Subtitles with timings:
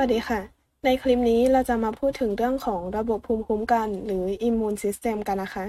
[0.00, 0.40] วัสดีค่ะ
[0.84, 5.64] ในคลิปนี้เราจะมาพูดถึงเรื่องของระบบภูมิคุ้มกัน หรือ Immune System กันนะคะ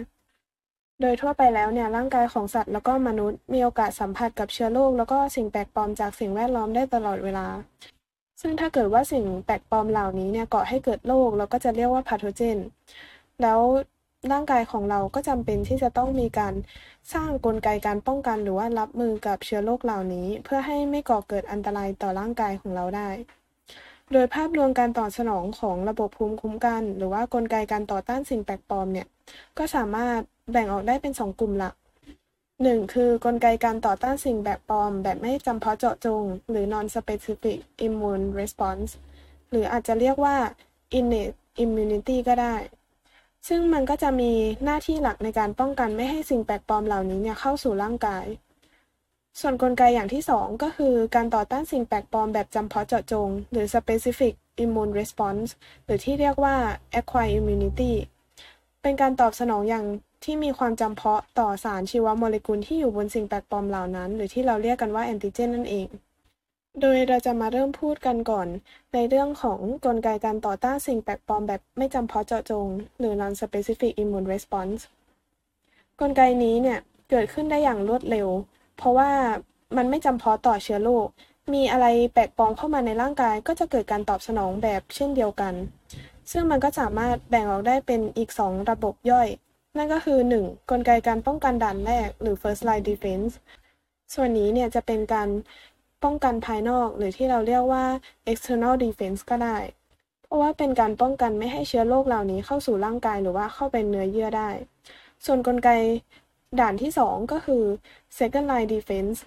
[1.02, 7.48] โดยทั่วไปแล้วเนี่ยร่างกายของสัตว์แล้วก็มนุษย์ มีโอกาสสัมผัสกับเชื้อโรคแล้วก็สิ่งแปลกปลอมจากสิ่งแวดล้อมได้ตลอดเวลา
[8.42, 12.58] ซึ่งถ้าเกิดว่าสิ่งแปลกปลอมเหล่านี้เนี่ยก่อให้เกิดโรคเราก็จะเรียกว่าพาโทเจน
[13.42, 13.60] แล้ว
[14.32, 16.54] ร่างกายของเราก็จำเป็นที่จะต้องมีการ
[17.14, 23.10] สร้างกลไกการป้องกัน หรือว่ารับมือกับเชื้อโรคเหล่านี้ เพื่อให้ไม่ก่อเกิดอันตรายต่อร่างกายของเราได้
[24.14, 29.08] โดยภาพรวมการตอบสนองของระบบภูมิคุ้มกัน หรือว่ากลไกการต่อต้านสิ่งแปลกปลอมเนี่ย
[29.58, 30.20] ก็สามารถ
[30.52, 31.74] แบ่งออกได้เป็น 2 กลุ่มหลัก
[32.34, 32.94] 1.
[32.94, 38.92] คือกลไกการต่อต้านสิ่งแปลกปลอม แบบไม่จำเพาะเจาะจง หรือ non-specific immune response
[39.50, 40.36] หรืออาจจะเรียกว่า
[41.00, 42.56] innate immunity ก็ได้
[43.48, 44.32] ซึ่งมันก็จะมี
[44.66, 48.26] หน้าที่หลักในการป้องกันไม่ให้สิ่งแปลกปลอมเหล่านี้เนี่ยเข้าสู่ร่างกาย
[49.40, 54.34] ส่วนนกลไกอย่างที่ 2 ก็คือการต่อต้านสิ่งแปลกปลอมแบบจำเพาะเจาะจง หรือ specific
[54.64, 55.50] immune response
[55.86, 56.56] หรือที่เรียกว่า
[57.00, 57.94] acquired immunity
[58.82, 59.86] เป็นการตอบสนองอย่าง
[60.24, 65.88] ที่มีความจำเพาะต่อสารชีวโมเลกุลที่อยู่บนสิ่งแปลกปลอมเหล่านั้น หรือที่เราเรียกกันว่าแอนติเจนนั่นเอง
[66.82, 68.48] โดยเราจะมาเริ่มพูดกันก่อน
[68.94, 72.68] ในเรื่องของกลไกการต่อต้านสิ่งแปลกปลอมแบบไม่จำเพาะเจาะจง
[73.00, 74.82] หรือ non-specific immune response
[76.00, 78.28] กลไกนี้เนี่ยเกิดขึ้นได้อย่างรวดเร็ว
[78.78, 79.12] เพราะว่า
[79.78, 81.08] มันไม่จำเพาะต่อเชื้อโรค
[81.54, 85.54] มีอะไรแปลกปลอมเข้ามาในร่างกาย ก็จะเกิดการตอบสนองแบบเช่นเดียวกัน
[86.32, 89.28] ซึ่งมันก็สามารถแบ่งออกได้เป็นอีก 2 ระบบย่อย
[89.78, 90.70] นั่นก็คือ 1.
[90.72, 93.34] กลไกการป้องกันด่านแรก หรือ first line defense
[94.14, 95.30] ส่วนนี้เนี่ยจะเป็นการ
[96.04, 97.86] ป้องกันภายนอก หรือที่เราเรียกว่า
[98.32, 99.58] external defense ก็ได้
[100.24, 104.50] เพราะว่าเป็นการป้องกันไม่ให้เชื้อโรคเหล่านี้เข้าสู่ร่างกายหรือว่าเข้าเป็นเนื้อเยื่อได้
[105.26, 105.70] ส่วนนกลไก
[106.60, 107.64] ด่านที่ 2 ก็คือ
[108.18, 109.18] second line defense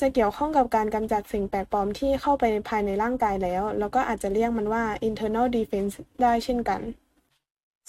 [0.00, 6.80] จะเกี่ยวข้องกับการกำจัดสิ่งแปลกปลอมที่เข้าไปภายในร่างกายแล้ว แล้วก็อาจจะเรียกมันว่า internal defense ได้เช่นกัน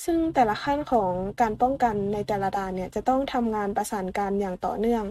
[0.06, 5.03] ซึ่งแต่ละขั้นของการป้องกันในแต่ละด่านเนี่ยจะต้องทำงานประสานกันอย่างต่อเนื่อง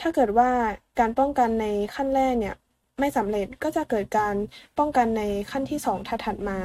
[0.00, 0.50] ถ้าเกิดว่า
[0.98, 2.54] การป้องกันในขั้นแรกเนี่ย
[3.00, 4.34] ไม่สำเร็จก็จะเกิดการ
[4.78, 6.58] ป้องกันในขั้นที่ 2 ถัดมา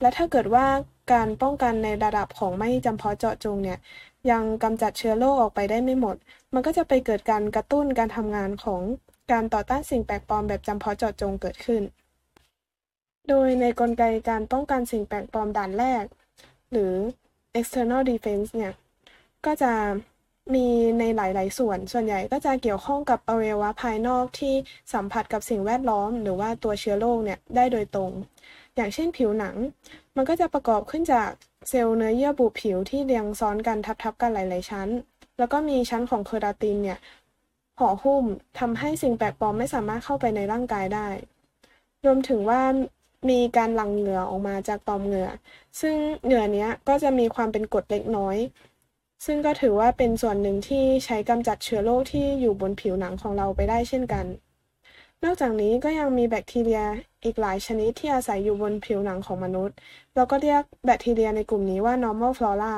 [0.00, 0.66] และถ้าเกิดว่า
[1.12, 3.78] การป้องกันในระดับของไม่จำเพาะเจาะจงเนี่ย
[4.30, 6.16] ยังกำจัดเชื้อโรคออกไปได้ไม่หมด
[6.54, 8.80] มันก็จะไปเกิดการกระตุ้นการทำงานของ
[9.32, 11.82] การต่อต้านสิ่งแปลกปลอมแบบจำเพาะเจาะจงเกิดขึ้น
[13.28, 16.04] โดยในกลไกการป้องกันสิ่งแปลกปลอมด่านแรก
[16.72, 16.92] หรือ
[17.58, 18.72] external defense เนี่ย
[19.46, 19.72] ก็จะ
[20.54, 20.66] มี
[20.98, 24.54] ในหลาย ๆ ส่วน ส่วนใหญ่ก็จะเกี่ยวข้องกับอวัยวะภายนอกที่
[24.92, 28.10] สัมผัสกับสิ่งแวดล้อม หรือว่าตัวเชื้อโรคเนี่ยได้โดยตรง
[28.78, 29.56] อย่างเช่นผิวหนัง
[30.16, 31.30] มันก็จะประกอบขึ้นจาก
[31.68, 34.88] เซลล์เนื้อเยื่อบุผิวที่เรียงซ้อนกันทับๆกันหลาย ๆ ชั้น
[35.38, 36.98] แล้วก็มีชั้นของเคราตินเนี่ย
[37.78, 38.24] ห่อหุ้ม
[38.58, 41.08] ทำให้สิ่งแปลกปลอมไม่สามารถเข้าไปในร่างกายได้
[42.04, 42.60] รวมถึงว่า
[43.30, 45.28] มีการหลั่งเหงื่อออกมาจากต่อมเหงื่อ
[45.80, 45.94] ซึ่ง
[46.24, 48.36] เหงื่อนี้ก็จะมีความเป็นกรดเล็กน้อย
[49.26, 54.26] ซึ่งก็ถือว่าเป็นส่วนหนึ่งที่ใช้กำจัดเชื้อโรคที่อยู่บนผิวหนังของเราไปได้เช่นกัน
[55.24, 56.82] นอกจากนี้ก็ยังมีแบคทีเรีย
[57.24, 59.76] อีกหลายชนิดที่อาศัยอยู่บนผิวหนังของมนุษย์
[60.14, 62.74] เราก็เรียกแบคทีเรียในกลุ่มนี้ว่า normal flora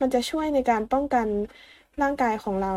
[0.00, 1.26] มันจะช่วยในการป้องกัน
[2.02, 2.74] ร่างกายของเรา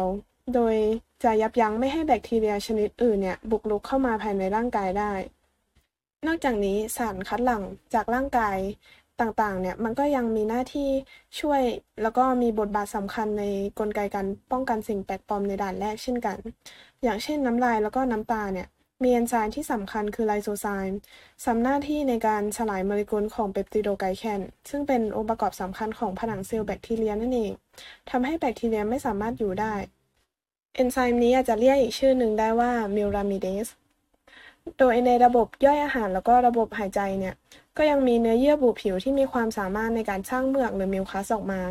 [0.53, 0.75] โดย
[1.23, 5.11] จะยับยั้งไม่ให้แบคทีเรียชนิดอื่นเนี่ยบุกรุกเข้ามาภายในร่างกายได้
[6.27, 8.57] นอกจากนี้สารคัดหลั่งจากร่างกาย
[9.21, 10.89] ต่างๆ เนี่ยมันก็ยังมีหน้าที่
[11.39, 11.61] ช่วย
[12.01, 13.43] แล้วก็มีบทบาทสำคัญใน
[13.79, 16.37] กลไกการป้องกันสิ่งแปลกปลอมในด่านแรกเช่นกัน
[17.03, 18.67] อย่างเช่นน้ำลายแล้วก็น้ำตาเนี่ย
[19.03, 20.99] มีเอนไซม์ที่สำคัญคือ lysozyme
[21.45, 27.51] ทำหน้าที่ในการสลายโมเลกุลของ peptidoglycan ซึ่งเป็นองค์ประกอบสำคัญของผนังเซลล์แบคทีเรียนั่นเอง
[28.09, 29.73] ทำให้แบคทีเรียไม่สามารถอยู่ได้
[30.75, 33.67] เอนไซม์นี้อาจจะเรียกอีกชื่อหนึ่งได้ว่า muramidase
[34.77, 37.35] โดยในระบบย่อยอาหารแล้วก็ระบบหายใจเนี่ย
[37.77, 41.61] ก็ยังมีเนื้อเยื่อบุผิวที่มีความสามารถในการสร้างเมือกหรือ mucus ออกมา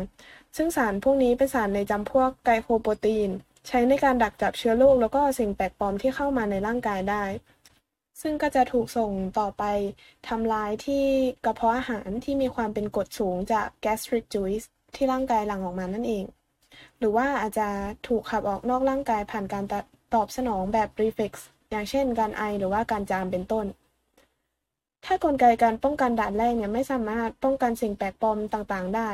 [0.55, 3.29] ซึ่งสารพวกนี้เป็นสารในจำพวกไกลโคโปรตีน
[3.67, 7.23] ใช้ในการดักจับเชื้อโรคแล้วก็สิ่งแปลกปลอมที่เข้ามาในร่างกายได้
[8.21, 9.63] ซึ่งก็จะถูกส่งต่อไป
[10.27, 11.05] ทำลายที่
[11.45, 14.65] กระเพาะอาหารที่มีความเป็นกรดสูงจาก gastric juice
[14.95, 16.25] ที่ร่างกายหลั่งออกมานั่นเอง
[16.97, 17.67] หรือว่าอาจจะ
[18.07, 19.65] ถูกขับออกนอกร่างกายผ่านการ
[20.13, 21.33] ตอบสนองแบบ reflex
[21.71, 23.65] อย่างเช่น การไอหรือว่าการจามเป็นต้น
[25.05, 29.09] ถ้ากลไกการป้องกันด่านแรกเนี่ยไม่สามารถป้องกันสิ่งแปลกปลอมต่างๆ ได้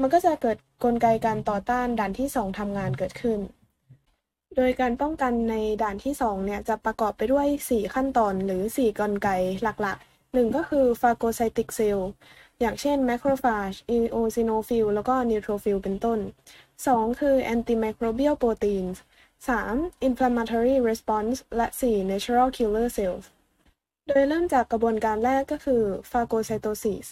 [0.00, 3.40] มันก็จะเกิดกลไกการต่อต้านด่านที่ 2ทำงานเกิดขึ้น
[4.56, 9.28] โดยการป้องกันในด่านที่ 2 เนี่ย จะประกอบไปด้วย 4 ขั้นตอนหรือ 4 กลไก
[9.62, 12.08] หลักๆ 1 ก็คือ phagocytic cell
[12.60, 16.18] อย่างเช่น macrophage eosinophil แล้วก็ neutrophil เป็นต้น
[16.68, 18.86] 2 คือ antimicrobial protein
[19.48, 20.08] 3.
[20.08, 22.10] inflammatory response และ 4.
[22.10, 23.24] natural killer cells
[24.06, 27.06] โดยเริ่มจากกระบวนการแรกก็คือphagocytosis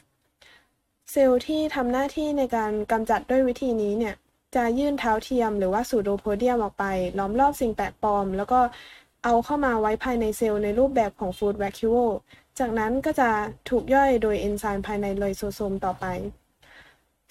[1.12, 4.14] เซลล์ที่ทำหน้าที่ในการกำจัดด้วยวิธีนี้เนี่ย
[4.54, 6.84] จะยื่นเท้าเทียมหรือว่า pseudopodium ออกไป
[7.18, 8.60] ล้อมรอบสิ่งแปลกปลอม แล้วก็
[9.24, 11.94] เอาเข้ามาไว้ภายในเซลล์ในรูปแบบของ food vacuole
[12.58, 13.30] จากนั้นก็จะ
[13.68, 16.06] ถูกย่อยโดยเอนไซม์ภายใน lysosome ต่อไป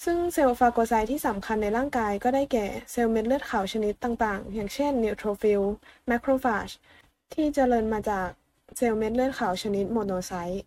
[0.03, 5.61] ซึ่งเซลล์ phagocyte ที่สำคัญในร่างกายก็ได้แก่เซลล์เม็ดเลือดขาวชนิดต่างๆ อย่างเช่น neutrophil
[6.07, 6.69] macrophage
[7.33, 8.27] ที่เจริญมาจาก
[8.77, 10.63] เซลล์เม็ดเลือดขาวชนิด monocyte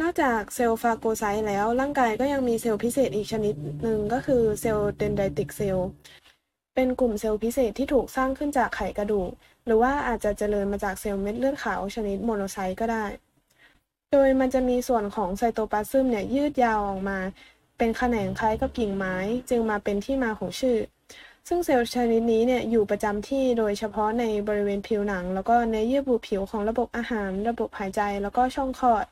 [0.00, 5.88] นอกจากเซลล์ phagocyte แล้ว ร่างกายก็ยังมีเซลล์พิเศษอีกชนิดหนึ่งก็คือเซลล์ dendritic cell
[6.74, 9.30] เป็นกลุ่มเซลล์พิเศษที่ถูกสร้างขึ้นจากไขกระดูก
[9.66, 13.04] หรือว่าอาจจะเจริญมาจากเซลล์เม็ดเลือดขาวชนิด monocyte ก็ได้
[14.12, 17.18] โดยมันจะมีส่วนของ cytoplasm เนี่ยยืดยาวออกมา
[17.78, 19.16] เป็นแขนงคล้ายกับกิ่งไม้
[19.50, 20.78] จึงมาเป็นที่มาของชื่อ
[21.48, 29.04] ซึ่งเซลล์ชนิดนี้เนี่ยอยู่ประจำที่โดยเฉพาะในบริเวณผิวหนัง แล้วก็ในเยื่อบุผิวของระบบอาหาร ระบบหายใจ แล้วก็ช่องคลอด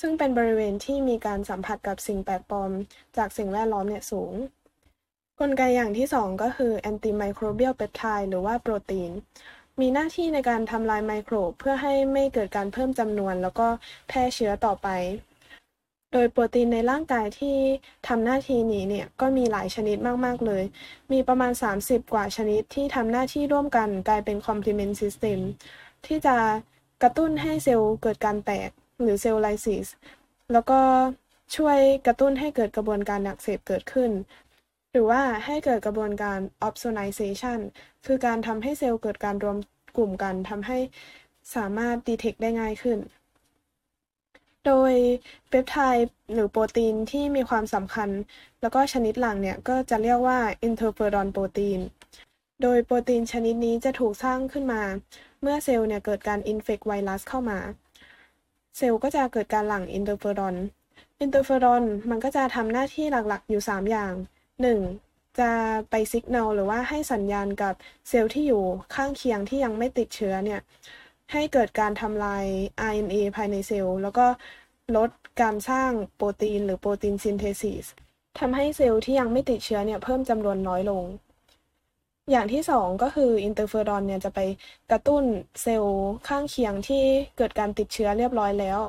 [0.00, 2.70] ซึ่งเป็นบริเวณที่มีการสัมผัสกับสิ่งแปลกปลอม
[3.16, 4.32] จากสิ่งแวดล้อมเนี่ยสูง
[5.40, 9.10] กลไกอย่างที่ 2 ก็คือแอนติไมโครเบียลเปปไทด์หรือว่าโปรตีน
[9.80, 13.68] มีหน้าที่ในการทำลายไมโครเพื่อให้ไม่เกิดการเพิ่มจำนวน แล้วก็
[14.08, 14.88] แพร่เชื้อต่อไป
[16.12, 17.56] โดยโปรตีนในร่างกายที่
[18.08, 20.62] ทำหน้าที่นี้เนี่ยก็มีหลายชนิดมาก ๆ เลย
[21.12, 25.38] มีประมาณ 30 กว่าชนิดที่ทำหน้าที่ร่วมกันกลายเป็น complement system
[26.06, 26.36] ที่จะ
[27.02, 28.70] กระตุ้นให้เซลล์เกิดการแตก
[29.04, 29.86] หรือเซลล์ไลซิส
[30.52, 30.80] แล้วก็
[31.56, 34.10] ช่วยกระตุ้นให้เกิดกระบวนการอักเสบเกิดขึ้น
[34.90, 37.58] หรือว่าให้เกิดกระบวนการ opsonization
[38.06, 39.56] คือการทำให้เซลล์เกิดการรวม
[39.96, 40.78] กลุ่มกันทำให้
[41.54, 42.98] สามารถ detect ได้ง่ายขึ้น
[44.66, 44.92] โดย
[45.48, 48.10] เปปไทด์หรือโปรตีนที่มีความสำคัญ
[48.60, 51.80] แล้วก็ชนิดหลังเนี่ย ก็จะเรียกว่า interferon protein
[52.62, 54.82] โดยโปรตีนชนิดนี้จะถูกสร้างขึ้นมา
[55.42, 57.58] เมื่อเซลล์เนี่ยเกิดการ infect ไวรัสเข้ามา
[58.76, 60.56] เซลล์ก็จะเกิดการหลั่ง interferon
[61.20, 64.12] interferon มันก็จะทำหน้าที่หลักๆอยู่ 3 อย่าง
[64.76, 65.40] 1.
[65.40, 65.50] จะ
[65.90, 67.74] ไปสัญญาณหรือว่าให้สัญญาณกับ
[68.08, 70.60] เซลล์ที่อยู่ข้างเคียงที่ยังไม่ติดเชื้อเนี่ย
[71.32, 72.44] ให้เกิดการทำลาย
[72.90, 74.26] RNA ภายในเซลล์ แล้วก็
[74.96, 75.10] ลด
[75.40, 77.86] การสร้างโปรตีนหรือ protein synthesis
[78.38, 81.04] ทำให้เซลล์ที่ยังไม่ติดเชื้อเนี่ยเพิ่มจำนวนน้อยลง
[82.30, 84.40] อย่างที่2ก็คือ interferon เนี่ยจะไป
[84.90, 85.24] กระตุ้น
[85.62, 85.96] เซลล์
[86.28, 87.04] ข้างเคียงที่
[87.36, 88.80] เกิดการติดเชื้อเรียบร้อยแล้ว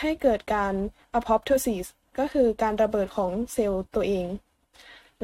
[0.00, 0.74] ให้เกิดการ
[1.18, 1.86] apoptosis
[2.18, 4.26] ก็คือการระเบิดของเซลล์ตัวเอง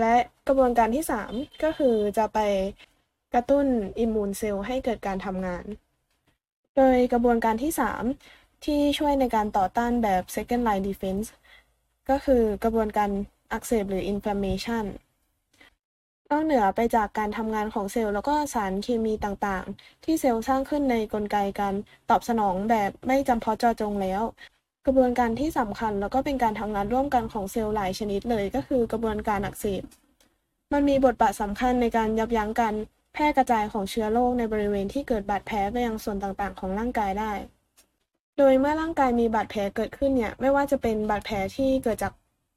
[0.00, 0.14] และ
[0.46, 2.38] กระบวนการที่ 3 ก็คือจะไป
[3.34, 3.67] กระตุ้น
[3.98, 5.64] immune cell ให้เกิดการทำงาน
[6.76, 7.73] โดยกระบวนการที่
[8.19, 11.26] 3 ที่ช่วยในการต่อต้านแบบ second line defense
[12.11, 13.11] ก็คือกระบวนการ
[13.52, 14.84] อักเสบหรือ inflammation
[16.32, 21.74] นอกเหนือไปจากการทำงานของเซลล์แล้วก็สารเคมีต่างๆ ที่เซลล์สร้างขึ้นในกลไกการ
[22.10, 24.22] ตอบสนองแบบไม่จำเพาะเจาะจงแล้ว
[24.86, 29.82] กระบวนการที่สำคัญแล้วก็เป็นการทำงานร่วมกันของเซลล์หลายชนิดเลยก็คือกระบวนการอักเสบ
[30.72, 32.74] มันมีบทบาทสำคัญในการยับยั้งการ
[33.12, 37.32] แพร่กระจายของเชื้อโรคในบริเวณที่เกิดบาดแผลไปยังส่วนต่างๆ ของร่างกายได้
[38.38, 42.12] โดยเมื่อร่างกายมีบาดแผลเกิดขึ้นเนี่ยไม่ว่าจะเป็นบาดแผลที่เกิดจาก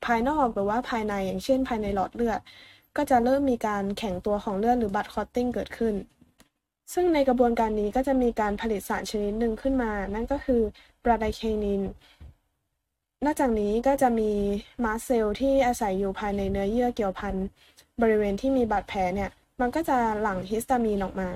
[0.05, 2.39] ภายนอกหรือว่าภายในอย่างเช่น ภายในหลอดเลือด
[2.97, 5.95] ก็จะเริ่มมีการแข็งตัวของเลือดหรือ blood clotting เกิดขึ้น
[6.93, 10.61] ซึ่งในกระบวนการนี้ก็จะมีการผลิตสารชนิดหนึ่งขึ้นมา นั่นก็คือ
[11.03, 11.81] bradykinin
[13.25, 14.31] นอกจากนี้ก็จะมี
[14.83, 17.35] mast cell ที่อาศัยอยู่ภายในเนื้อเยื่อเกี่ยวพัน
[18.01, 19.29] บริเวณที่มีบาดแผลเนี่ย
[19.61, 21.29] มันก็จะหลั่ง histamine ออกมา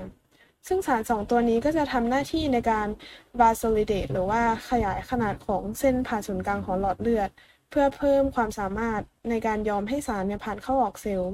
[0.67, 2.87] ซึ่งสารสองตัวนี้ก็จะทำหน้าที่ในการ
[3.39, 7.29] vasodilate หรือว่าขยายขนาดของเส้นผ่าศูนย์กลางของหลอดเลือด
[7.69, 11.31] เพื่อเพิ่มความสามารถในการยอมให้สารเนี่ยผ่านเข้าออกเซลล์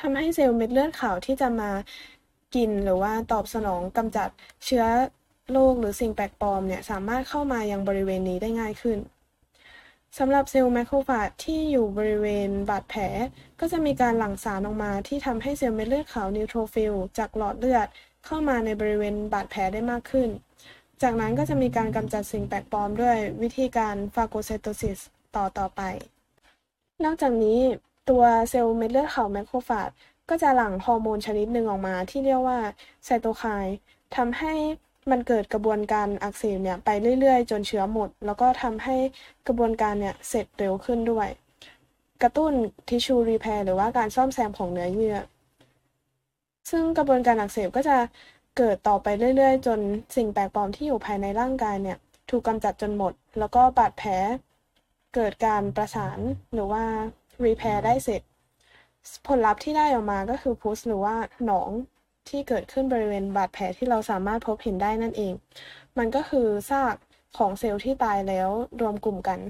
[0.00, 1.70] ทำให้เซลล์เม็ดเลือดขาวที่จะมา
[2.54, 4.28] กินหรือว่าตอบสนองกำจัด
[4.64, 4.84] เชื้อ
[5.52, 8.98] โรคหรือสิ่งแปลกปลอมเนี่ยสามารถเข้ามายังบริเวณนี้ได้ง่ายขึ้น
[10.18, 13.02] สำหรับเซลล์ macrophage ที่อยู่บริเวณบาดแผล
[13.60, 17.86] ก็จะมีการหลั่งสารออกมาที่ทำให้เซลล์เม็ดเลือดขาว neutrophil จากหลอดเลือด
[18.26, 20.28] เข้ามาในบริเวณบาดแผลได้มากขึ้น
[21.02, 25.00] จากนั้นก็จะมีการกำจัดสิ่งแปลกปลอมด้วยวิธีการ phagocytosis
[25.36, 25.82] ต่อต่อไป
[27.04, 27.60] นอกจากนี้
[28.10, 29.90] ตัวเซลล์เม็ดเลือดขาว macrophage
[30.28, 32.58] ก็จะหลั่งฮอร์โมนชนิดหนึ่งออกมาที่เรียกว่า
[33.04, 33.76] ไซโตไคน์
[34.16, 34.54] ทำให้
[35.10, 36.88] มันเกิดกระบวนการอักเสบเนี่ยไป
[37.20, 38.96] เรื่อยๆ จนเชื้อหมด แล้วก็ทำให้
[39.46, 41.28] กระบวนการเนี่ยเสร็จเร็วขึ้นด้วย
[42.22, 42.52] กระตุ้น
[42.88, 45.16] tissue repair หรือว่าการซ่อมแซมของเนื้อเยื่อ
[46.70, 47.96] ซึ่งกระบวนการอักเสบก็จะ
[48.56, 49.78] เกิดต่อไปเรื่อยๆ จน
[50.16, 51.98] สิ่งแปลกปลอมที่อยู่ภายในร่างกายเนี่ย
[52.30, 54.10] ถูกกำจัดจนหมด แล้วก็บาดแผล
[55.16, 56.18] เกิดการประสาน
[56.54, 56.84] หรือว่า
[57.44, 58.22] repair ได้เสร็จ
[59.26, 61.70] ผลลัพธ์ที่ได้ออกมาก็คือพุสหรือว่าหนอง
[62.28, 65.32] ที่เกิดขึ้นบริเวณบาดแผลที่เราสามารถพบเห็นได้นั่นเอง
[65.98, 66.94] มันก็คือซาก
[67.38, 69.40] ของเซลล์ที่ตายแล้วรวมกลุ่มกัน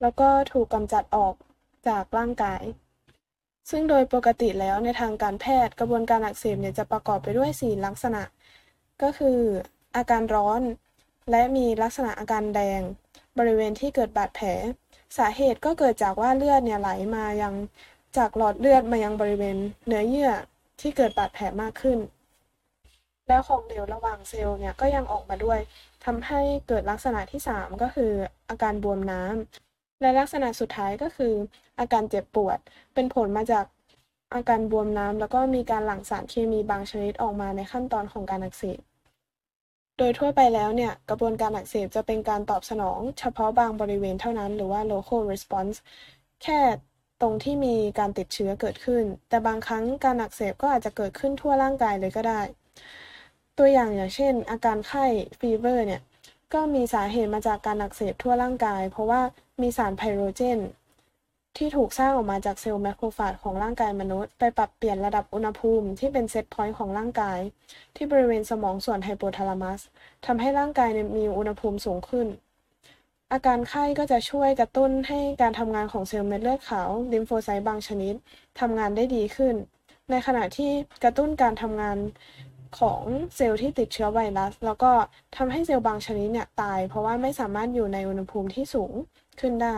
[0.00, 1.34] แล้วก็ถูกกำจัดออก
[1.88, 2.62] จากร่างกาย
[3.70, 8.22] ซึ่งโดยปกติแล้วในทางการแพทย์กระบวนการอักเสบเนี่ยจะประกอบไปด้วย 4 ลักษณะ
[9.02, 9.38] ก็คือ
[9.96, 10.60] อาการร้อน
[11.30, 12.80] และมีลักษณะอาการแดง
[13.38, 14.48] บริเวณที่เกิดบาดแผล
[15.16, 17.54] สาเหตุก็เกิดจากว่าเลือดเนี่ยไหลมายัง
[18.16, 20.30] จากหลอดเลือดมายังบริเวณเนื้อเยื่อ
[20.80, 21.98] ที่เกิดบาดแผลมากขึ้น
[23.28, 25.58] แล้วของเหลวระหว่างเซลล์เนี่ยก็ยังออกมาด้วย
[26.04, 28.12] ทำให้เกิดลักษณะที่ 3 ก็คือ
[28.48, 31.34] อาการบวมน้ำและลักษณะสุดท้ายก็คือ
[31.78, 32.58] อาการเจ็บปวด
[32.94, 33.64] เป็นผลมาจาก
[34.34, 38.80] อาการบวมน้ำแล้วก็มีการหลั่งสารเคมีบางชนิดออกมาในขั้นตอนของการอักเสบ
[40.02, 45.76] ดยทั่วไปแล้วเนี่ย กระบวนการอักเสบจะเป็นการตอบสนอง เฉพาะบางบริเวณเท่านั้น หรือว่า local response
[46.42, 46.60] แค่
[47.20, 52.40] ตรงที่มีการติดเชื้อเกิดขึ้น แต่บางครั้งการอักเสบก็อาจจะเกิดขึ้นทั่วร่างกายเลยก็ได้
[53.58, 55.04] ตัวอย่างอย่างเช่น อาการไข้
[55.38, 56.00] fever เนี่ย
[56.54, 59.20] ก็มีสาเหตุมาจากการอักเสบทั่วร่างกาย เพราะว่า
[59.60, 60.58] มีสาร pyrogen
[61.56, 67.38] ที่ถูกสร้างออกมาจากเซลล์ macrophage ของร่างกายมนุษย์ ไปปรับเปลี่ยนระดับอุณหภูมิที่เป็น set point ของร่างกาย
[67.96, 69.80] ที่บริเวณสมองส่วนไฮโปทาลามัส
[70.26, 72.28] ทำให้ร่างกายมีอุณหภูมิสูงขึ้น
[73.32, 78.14] อาการไข้ก็จะช่วยกระตุ้นให้การทำงานของเซลล์เม็ดเลือดขาวลิมโฟไซต์บางชนิด
[78.60, 79.54] ทำงานได้ดีขึ้น
[80.10, 80.70] ในขณะที่
[81.04, 81.98] กระตุ้นการทำงาน
[82.78, 83.02] ของ
[83.36, 84.90] เซลล์ที่ติดเชื้อไวรัส แล้วก็
[85.36, 88.92] ทำให้เซลล์บางชนิดเนี่ยตาย เพราะว่าไม่สามารถอยู่ในอุณหภูมิที่สูง
[89.40, 89.76] ขึ้นได้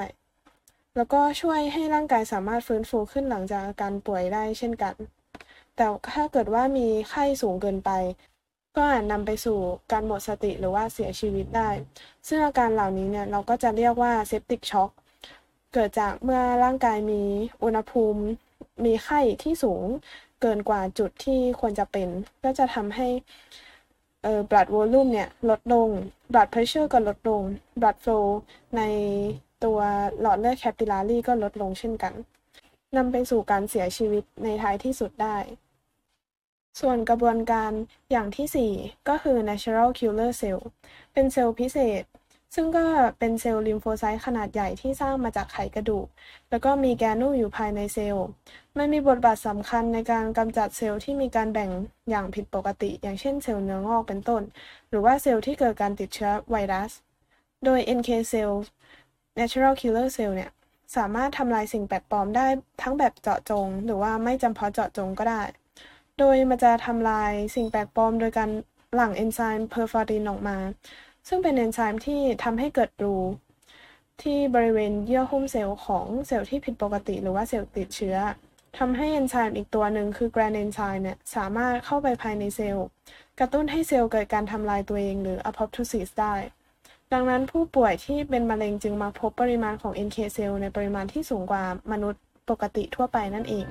[0.97, 4.95] แล้วก็ช่วยให้ร่างกายสามารถฟื้นฟูขึ้นหลังจากอาการป่วยได้เช่นกัน
[5.77, 7.91] แต่ถ้าเกิดว่ามีไข้สูงเกินไป
[8.77, 9.59] ก็อาจนำไปสู่
[9.93, 11.71] การหมดสติหรือว่าเสียชีวิตได้
[12.29, 14.91] ซึ่งอาการเหล่านี้เนี่ยเราก็จะเรียกว่า septic shock
[15.75, 17.23] เกิดจากเมื่อร่างกายมี
[17.63, 18.23] อุณหภูมิ
[18.85, 19.83] มีไข้ที่สูง
[20.41, 22.09] เกินกว่าจุดที่ควรจะเป็น
[22.45, 23.09] ก็จะทำให้
[24.23, 25.89] เอ่อ blood volume เนี่ยลดลง
[26.33, 27.43] blood pressure ก็ลดลง
[27.81, 28.27] blood flow
[28.77, 28.81] ใน
[29.65, 29.79] ตัว
[30.21, 32.15] หลอดเลือด capillary ก็ลดลงเช่นกัน
[32.97, 35.37] นำไปสู่การเสียชีวิตในท้ายที่สุดได้
[36.81, 37.73] ส่วนกระบวนการ
[38.11, 40.61] อย่างที่ 4 ก็คือ natural killer cell
[41.13, 42.05] เป็นเซลล์พิเศษ
[42.55, 42.85] ซึ่งก็
[43.19, 46.07] เป็นเซลล์ลิมโฟไซต์ขนาดใหญ่ที่สร้างมาจากไขกระดูก
[46.51, 48.27] แล้วก็มี granule อยู่ภายในเซลล์
[48.79, 51.71] มันมีบทบาทสำคัญในการกำจัดเซลล์ที่มีการแบ่ง
[52.11, 54.43] อย่างผิดปกติ อย่างเช่นเซลล์เนื้องอกเป็นต้น
[54.89, 56.91] หรือว่าเซลล์ที่เกิดการติดเชื้อไวรัส
[57.65, 58.53] โดย NK cell
[59.39, 60.51] natural killer cell เนี่ย
[60.97, 62.47] สามารถทำลายสิ่งแปลกปลอมได้
[62.83, 65.43] ทั้งแบบเจาะจง หรือว่าไม่จำเพาะเจาะจงก็ได้
[66.19, 68.51] โดยมันจะทำลายสิ่งแปลกปลอมโดยการ
[68.95, 70.59] หลั่งเอนไซม์ perforin ออกมา
[71.29, 73.17] ซึ่งเป็นเอนไซม์ที่ทำให้เกิดรู
[74.23, 78.17] ที่บริเวณเยื่อหุ้มเซลล์ของเซลล์ที่ผิดปกติ หรือว่าเซลล์ติดเชื้อ
[78.79, 82.87] ทำให้เอนไซม์อีกตัวหนึ่งคือ granzyme เนี่ยสามารถเข้าไปภายในเซลล์
[83.39, 86.35] กระตุ้นให้เซลล์เกิดการทำลายตัวเองหรือ apoptosis ได้
[87.15, 93.65] ดังนั้นผู้ป่วยที่เป็นมะเร็งจึงมักพบปริมาณของ NK เซลล์ในปริมาณที่สูงกว่ามนุษย์ปกติทั่วไปนั่นเอง